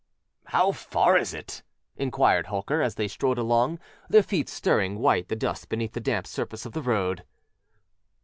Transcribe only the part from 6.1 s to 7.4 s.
surface of the road.